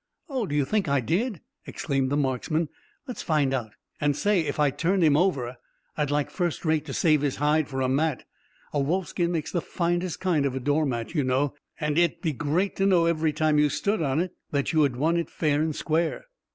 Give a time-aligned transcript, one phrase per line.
[0.27, 2.69] "Oh, do you think I did?" exclaimed the marksman.
[3.07, 3.73] "Let's find out.
[3.99, 5.57] And, say, if I turned him over,
[5.95, 8.25] I'd like first rate to save his hide for a mat.
[8.73, 12.75] A wolfskin makes the finest kind of a footmat, you know; and it'd be great
[12.77, 15.75] to know every time you stood on it that you had won it fair and
[15.75, 16.25] square."